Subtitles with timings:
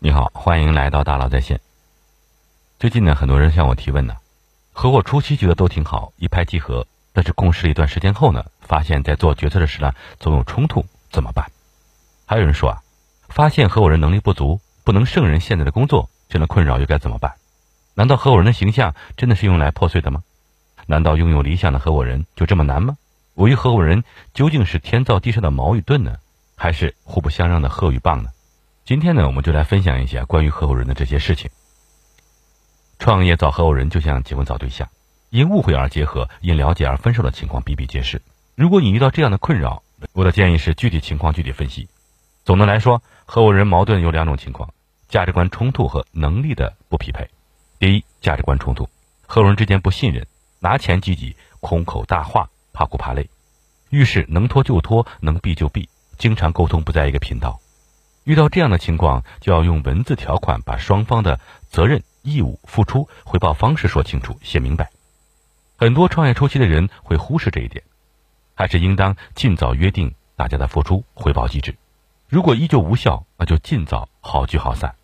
[0.00, 1.60] 你好，欢迎来到大佬在线。
[2.78, 4.14] 最近呢，很多人向我提问呢，
[4.72, 11.50] 合伙初期觉得都挺好，一拍即合，但是共事了一段时间后呢，发现在做决策的时呢，总有冲突，怎么办？
[12.26, 12.82] 还有人说啊，
[13.28, 17.34] 发现合伙人能力不足，不能胜任现在的工作，这样的困扰又该怎么办？
[17.94, 20.22] 难道合伙人的形象真的是用来破碎的吗？
[20.86, 22.96] 难道拥有理想的合伙人就这么难吗？
[23.34, 26.18] 我与合伙人究竟是天造地设的矛与盾呢，
[26.54, 28.30] 还是互不相让的鹤与蚌呢？
[28.88, 31.50] 今天呢，我们就来分享一下关于合伙人的这些事情。
[32.98, 34.88] 创业找合伙人就像结婚找对象，
[35.28, 38.22] 因误会而结合，因了解而分手的情况比比皆是。
[38.54, 39.82] 如果你遇到这样的困扰，
[40.14, 41.86] 我的建议是具体情况具体分析。
[42.46, 44.72] 总的来说，合伙人矛盾有两种情况：
[45.06, 47.28] 价值观冲突和能力的不匹配。
[47.78, 48.88] 第一，价值观冲突，
[49.26, 50.26] 合伙人之间不信任，
[50.60, 53.28] 拿钱积极，空口大话，怕苦怕累，
[53.90, 57.60] 遇事能拖就拖，能避就避，经常沟通不在一个频道。
[58.28, 64.90] 遇到这样的情况，就要用文字条款把双方的责任、义务、付出、回报方式说清楚、写明白。
[65.78, 67.82] 很多创业初期的人会忽视这一点，
[68.54, 71.74] 还是应当尽早约定大家的付出回报机制。
[72.28, 74.94] 如果依旧无效，那就尽早好聚好散。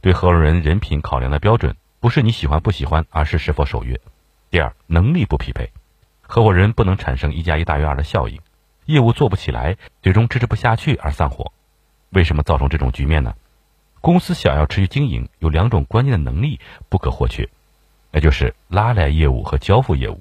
[0.00, 4.00] 对合伙人人品考量的标准，不是你喜欢不喜欢，而是是否守约。
[4.50, 5.70] 第二，能力不匹配，
[6.20, 8.40] 合伙人不能产生一加一大于二的效应，
[8.86, 11.52] 业务做不起来，最终支持不下去而散伙。
[12.10, 13.34] 为什么造成这种局面呢？
[14.00, 17.48] 公司想要持续经营，有两种关键的能力不可或缺，
[18.12, 20.20] 那就是拉来业务和交付业务。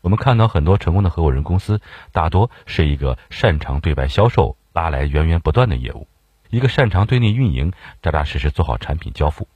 [0.00, 6.06] 我们看到很多成功的合伙人公司，大多是一个擅长对外销售，拉来源源不断的业务；
[6.48, 9.46] 一个擅长对内运营，扎扎实实做好产品交付。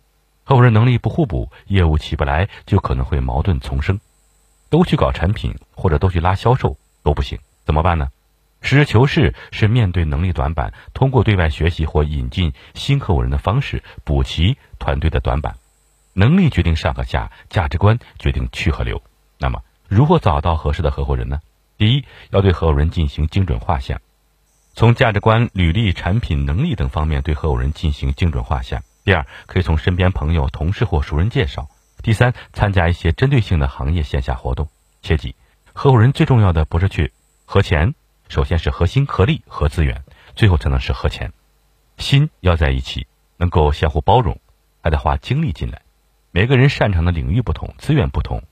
[0.44, 3.98] 合伙人能力不互补，业务起不来，就可能会矛盾丛生。
[4.70, 8.08] 都去搞产品或者都去拉销售都不行，怎么办呢？
[8.64, 15.54] 实事求是是面对能力短板，通过对外学习或引进新合伙人的方式补齐团队的短板。
[16.14, 19.02] 能力决定上和下，价值观决定去和留。
[19.38, 21.40] 那么，如何找到合适的合伙人呢？
[21.76, 24.00] 第一，要对合伙人进行精准画像，
[24.74, 28.82] 从价值观、履历、产品、能力等方面对合伙人进行精准画像。
[29.04, 31.68] 第二，可以从身边朋友、同事或熟人介绍。
[32.02, 34.68] 第三，参加一些针对性的行业线下活动。
[35.02, 35.34] 切记，
[35.74, 37.12] 合伙人最重要的不是去
[37.44, 37.94] 和钱。
[38.28, 40.02] 首先是合心合力合资源，
[40.34, 41.32] 最后才能是合钱。
[41.98, 44.40] 心要在一起，能够相互包容，
[44.82, 45.82] 还得花精力进来。
[46.32, 48.42] 每个人擅长的领域不同，资源不同，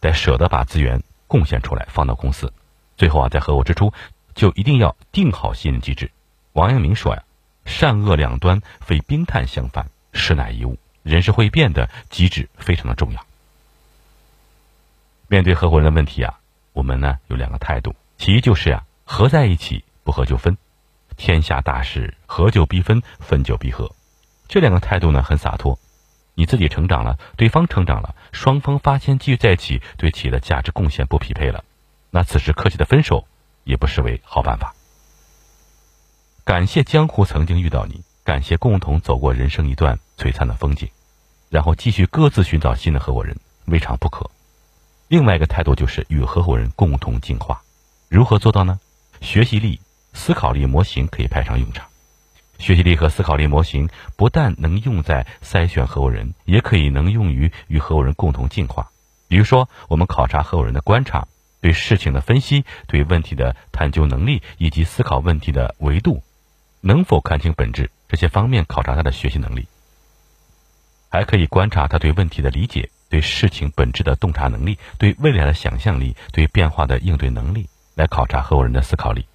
[0.00, 2.52] 得舍得把资源贡献出来，放到公司。
[2.96, 3.92] 最后啊，在合伙之初，
[4.34, 6.10] 就一定要定好信任机制。
[6.52, 7.24] 王阳明说呀
[7.64, 13.24] ：“善恶两端非冰炭相反，实乃一物。”人是会变的，机制非常的重要。
[15.28, 16.38] 面对合伙人的问题啊，
[16.72, 18.84] 我们呢有两个态度，其一就是呀。
[19.04, 20.56] 合在一起，不合就分。
[21.16, 23.94] 天下大事，合就必分，分就必合。
[24.48, 25.78] 这两个态度呢，很洒脱。
[26.34, 31.62] 你自己成长了，对方成长了，双方发现继续在一起，对企业的价值贡献不匹配了，
[32.10, 33.28] 那此时客气的分手，
[33.62, 34.74] 也不失为好办法。
[36.44, 40.90] 感谢江湖曾经遇到你，感谢共同走过人生一段璀璨的风景，
[41.50, 44.28] 然后继续各自寻找新的合伙人，未尝不可。
[45.06, 47.62] 另外一个态度就是与合伙人共同进化。
[48.08, 48.80] 如何做到呢？
[49.20, 49.80] 学习力、
[50.12, 51.86] 思考力模型可以派上用场。
[52.58, 58.90] 学习力和思考力模型不但能用在筛选合伙人，也可以能用于与合伙人共同进化。
[59.26, 61.26] 比如说，我们考察合伙人的观察、
[61.60, 66.22] 对事情的分析、对问题的探究能力以及思考问题的维度，
[66.80, 69.66] 能否看清本质这些方面考察他的学习能力。
[71.08, 77.68] 还可以观察他对问题的理解、对事情本质的洞察能力、对未来的想象力、对变化的应对能力。
[77.94, 79.26] 来考察合伙人的思考力。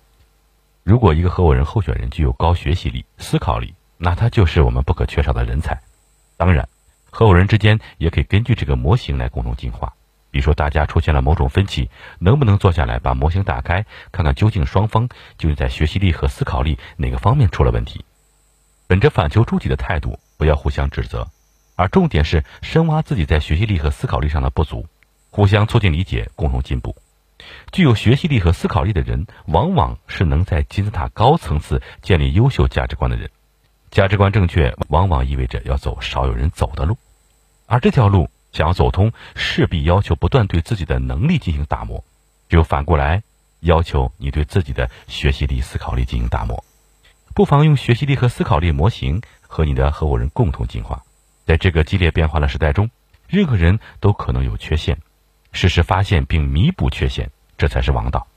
[0.83, 5.79] 如果一个合伙人候选人具有高学习力、思考力，那他就是我们不可缺少的人才。
[6.37, 6.67] 当然，
[7.11, 9.93] 合伙人之间也可以根据这个模型来共同进化。
[10.31, 11.89] 比如说，大家出现了某种分歧，
[12.19, 18.05] 能不能坐下来把模型打开，看看究竟双方究竟在学习力和思考力哪个方面出了问题？
[18.87, 21.27] 本着反求诸己的态度，不要互相指责，
[21.75, 24.85] 而重点是深挖自己在学习力和思考力上的不足，
[25.29, 26.95] 互相促进理解，共同进步。
[27.71, 33.29] 具有学习力和思考力的人，往往是能在金字塔高层次建立优秀价值观的人。
[33.91, 36.97] 价值观正确，往往意味着要走少有人走的路，
[37.65, 42.03] 而这条路想要走通，势必要求不断对自己的能力进行打磨，
[42.47, 43.23] 就反过来
[43.61, 46.63] 要求你对自己的学习力、思考力进行打磨。
[47.33, 51.03] 不妨用学习力和思考力模型和你的合伙人共同进化。
[51.45, 52.91] 在这个激烈变化的时代中，
[53.27, 54.99] 任何人都可能有缺陷。
[55.51, 58.27] 适时发现并弥补缺陷，这才是王道。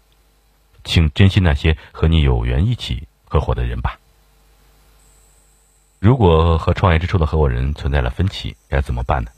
[0.85, 3.99] 请珍惜那些和你有缘一起合伙的人吧。
[6.01, 9.31] 如果和创业之初的合伙人存在了分歧，该怎么办呢？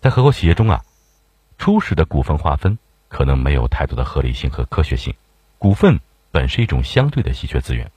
[0.00, 0.82] 在合伙企业中啊，
[1.58, 2.78] 初始的股份划分
[3.08, 5.14] 可能没有太多的合理性和科学性。
[5.58, 6.00] 股份
[6.30, 7.90] 本是一种相对的稀缺资源，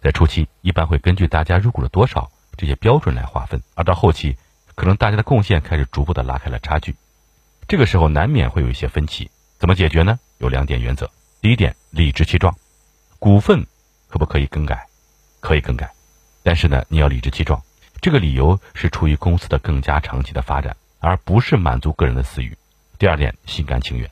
[0.00, 4.36] 在初期一般会根据大家入股了多少这些标准来划分，而到后期，
[4.74, 6.96] 可能大家的贡献开始逐步的拉开了差距，
[7.68, 9.30] 这个时候难免会有一些分歧。
[9.58, 10.18] 怎么解决呢？
[10.38, 11.10] 有两点原则。
[11.40, 12.54] 第一点，理直气壮，
[13.18, 13.64] 股份
[14.08, 14.86] 可不可以更改？
[15.40, 15.90] 可以更改。
[16.42, 17.62] 但是呢，你要理直气壮，
[18.00, 22.56] 这个理由是出于公司的更加长期的发展，而不是满足个人的私欲。
[22.98, 24.10] 第二点，心甘情愿。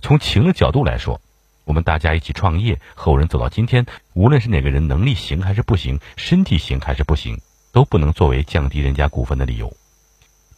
[0.00, 1.20] 从情的角度来说，
[1.64, 3.84] 我们大家一起创业，合伙人走到今天，
[4.14, 7.40] 无论是哪个人能力行还是不行，身体行还是不行，
[7.72, 9.72] 都不能作为降低人家股份的理由。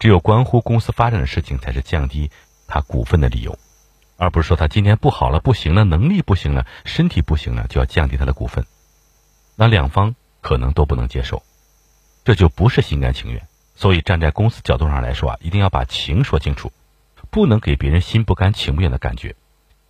[0.04, 2.30] 只有关乎公司发展的事情，才是降低
[2.66, 3.58] 他股份的理由，
[4.18, 8.66] 而不是说他今天不好了、不行了、能力不行了、身体不行了，就要降低他的股份。
[9.56, 10.14] 那两方。
[10.42, 11.42] 可能都不能接受，
[12.22, 13.48] 这就不是心甘情愿。
[13.74, 16.70] 所以站在公司角度上来说啊，一定要把情说清楚，
[17.30, 19.34] 不能给别人心不甘情不愿的感觉。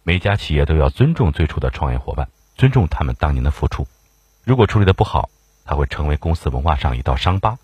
[0.04, 3.84] 每家企业都要尊重最初的创业伙伴，尊重他们当年的付出。
[4.44, 5.28] 如果处理的不好，
[5.64, 7.58] 它会成为公司文化上一道伤疤，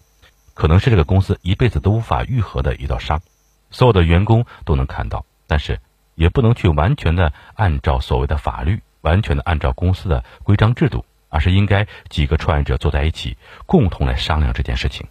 [0.61, 3.23] 可能是这个公司一辈子都无法愈合的一道伤。
[3.71, 5.81] 所有的员工都能看到，但是
[6.17, 11.03] 也不能去完全的按照所谓的法律，完全的按照公司的规章制度。
[11.31, 15.07] 而是应该几个创业者坐在一起，共同来商量这件事情，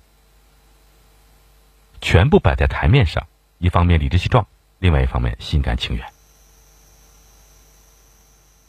[2.02, 3.25] 全部摆在台面上。
[3.57, 4.45] 一方面理直气壮，
[4.78, 6.06] 另外一方面心甘情愿。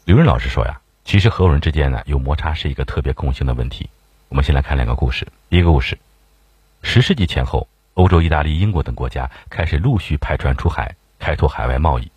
[0.05, 3.91] 刘润老师说呀，其实合伙人之间呢有摩擦是一个特别共性的问题。
[4.29, 5.27] 我们先来看两个故事。
[5.51, 5.99] 第一个故事，
[6.93, 12.11] 十世纪前后，欧洲、意大利、英国等国家开始陆续派船出海，开拓海外贸易，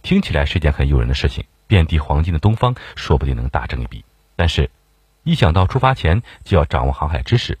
[0.00, 1.44] 听起来是件很诱人的事情。
[1.66, 4.02] 遍地黄金的东方，说不定能大挣一笔。
[4.34, 4.70] 但是，
[5.22, 7.58] 一想到出发前就要掌握航海知识，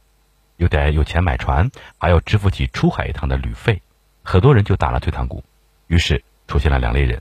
[0.56, 3.82] 又得有钱买船，还要支付起出海一趟的旅费，
[4.22, 5.44] 很多人就打了退堂鼓。
[5.88, 7.20] 于是出现了两类人：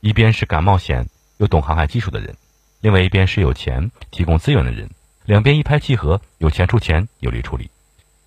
[0.00, 1.06] 一边是敢冒险
[1.36, 2.36] 又懂航海技术的人，
[2.80, 4.90] 另外一边是有钱提供资源的人。
[5.24, 7.70] 两边一拍即合，有钱出钱，有力出力。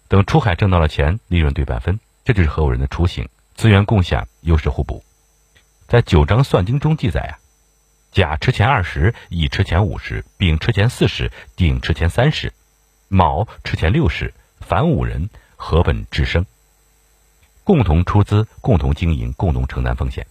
[0.08, 5.04] 等出海挣到了钱，利润对半分，这就是合伙人的雏形：资源共享，优势互补。
[5.88, 7.40] 在《九章算经》中记载啊。
[8.12, 12.54] 甲吃钱二十，乙吃钱五十，丙吃钱四十，丁吃钱三十，
[13.10, 16.46] 卯吃钱六十，凡五人合本致生，
[17.66, 20.28] 共同出资，共同经营，共同承担风险，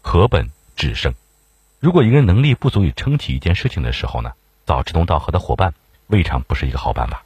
[0.00, 1.12] 合本致生。
[1.78, 4.32] 如果一个人能力不足以撑起一件事情的时候呢，
[4.64, 5.74] 找志同道合的伙伴，
[6.06, 7.22] 未尝不是一个好办法。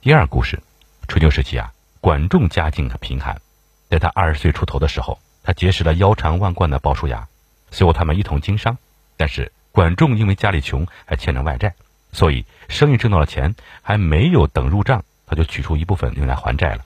[0.00, 0.62] 第二故事，
[1.08, 3.40] 春秋时期啊，管仲家境很贫寒，
[3.88, 7.28] 在他二十岁出头的时候，他结识了腰缠万贯的鲍叔牙，
[7.70, 8.76] 随后他们一同经商。
[9.16, 11.74] 但是管仲因为家里穷，还欠着外债，
[12.12, 16.84] 所以生意挣到了钱，还没有等入账，他就取出一部分用来还债了。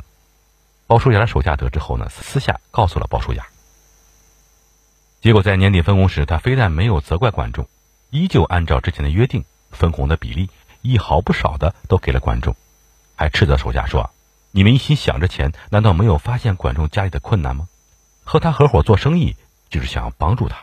[0.86, 3.46] 鲍叔牙的手下得知后呢，私下告诉了鲍叔牙。
[5.20, 7.68] 结果在年底分红时，他非但没有责怪管仲，
[8.10, 10.50] 依旧按照之前的约定，分红的比例
[10.82, 12.56] 一毫不少的都给了管仲，
[13.20, 14.08] 还斥责手下说
[14.50, 17.68] ：“你们一心想着钱，难道没有发现管仲家里的困难吗？
[18.24, 19.36] 和他合伙做生意，
[19.68, 20.56] 就是想要帮助他。”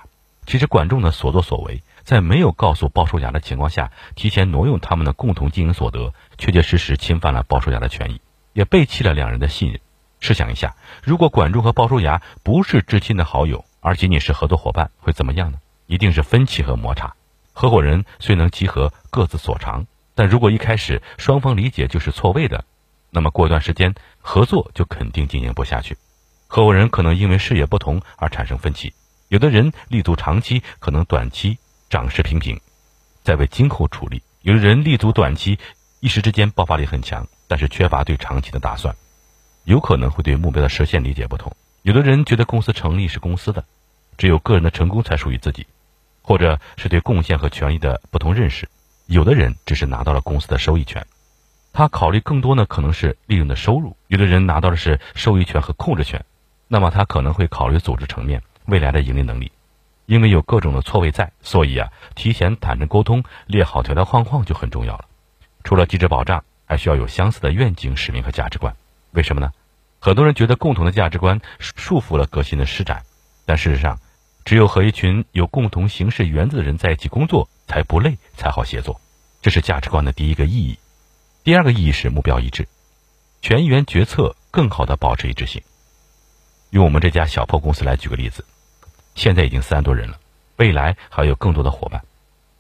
[0.48, 8.22] 其实管仲的所作所为，在没有告诉鲍叔牙的情况下，提前挪用他们的共同经营所得，确确实实侵犯了鲍叔牙的权益，
[8.54, 9.80] 也背弃了两人的信任。
[10.20, 15.60] 试想一下，如果管仲和鲍叔牙不是至亲的好友，而仅仅是合作伙伴，会怎么样呢？
[15.86, 17.14] 一定是分歧和摩擦。
[17.54, 19.86] 合伙人虽能集合各自所长，
[20.18, 22.66] 但如果一开始双方理解就是错位的，
[23.12, 25.96] 那么过段时间合作就肯定经营不下去。
[26.48, 28.92] 合伙人可能因为视野不同而产生分歧。
[29.28, 32.60] 有的人立足长期，可能短期涨势平平，
[33.22, 35.60] 在为今后处理；有的人立足短期，
[36.00, 38.96] 一时之间爆发力很强，但是缺乏对长期的打算，
[39.66, 41.56] 有可能会对目标的实现理解不同。
[41.84, 43.64] 有的人觉得公司成立是公司的，
[44.18, 45.68] 只有个人的成功才属于自己，
[46.24, 48.68] 或者是对贡献和权益的不同认识。
[49.08, 51.06] 有的人只是拿到了公司的收益权，
[51.74, 56.24] 他考虑更多呢，可能是利润的收入；有的人拿到的是收益权和控制权，
[56.68, 58.42] 那么他可能会考虑组织层面。
[58.66, 59.50] 未来的盈利能力，
[60.08, 65.06] 因为有各种的错位在，所以啊，提前坦诚沟通，列好条条框框就很重要了。
[65.64, 68.76] 除了机制保障，还需要有相似的愿景、使命和价值观。
[69.12, 69.54] 为什么呢？
[70.02, 73.04] 很多人觉得共同的价值观束缚了革新的施展，
[73.46, 73.98] 但事实上，
[74.44, 79.00] 只有和一群有共同行事原则的人在一起工作，才不累，才好协作。
[79.42, 80.80] 这是价值观的第一个意义。
[81.44, 82.68] 第二个意义是目标一致，
[83.42, 85.62] 全员决策更好的保持一致性。
[86.72, 88.44] 用我们这家小破公司来举个例子。
[89.16, 90.20] 现在已经三十多人了，
[90.58, 92.04] 未来还有更多的伙伴，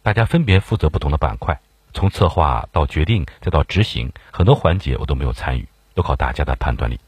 [0.03, 1.59] 大家分别负责不同的板块，
[1.93, 6.99] 从策划到决定再到执行，很多环节我都没有参与，都靠大家的判断力。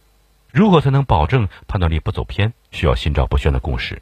[0.51, 2.53] 如何才能保证判断力不走偏？
[2.71, 4.01] 需要心照不宣的共识，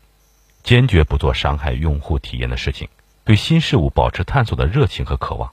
[0.63, 2.89] 坚决不做伤害用户体验的事情，
[3.27, 5.51] 对新事物保持探索的热情和渴望。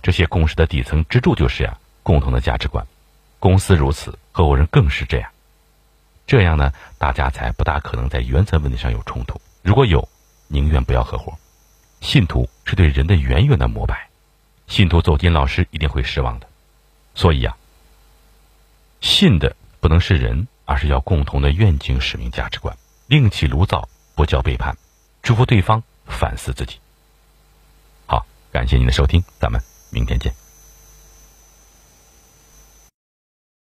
[0.00, 2.86] 这些共识的底层支柱就是呀，共同的价值观。
[3.40, 5.28] 公司如此，合伙人更是这样。
[6.28, 9.40] 这样呢，大家才不大可能在原则问题上有冲突。
[9.62, 10.08] 如果有，
[10.46, 11.36] 宁愿不要合伙。
[12.00, 14.06] 信徒是对人的远远的膜拜，
[14.68, 16.46] 信徒走进老师一定会失望的。
[17.16, 17.56] 所以呀，
[19.00, 19.56] 信的。
[19.80, 24.76] 不能是人，而是要共同的愿景、使命、价值观，另起炉灶，不叫背叛。
[25.22, 26.78] 祝福对方，反思自己。
[28.56, 29.60] 感谢您的收听，咱们
[29.90, 30.45] 明天见。